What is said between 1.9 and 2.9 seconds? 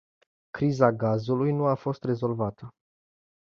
rezolvată.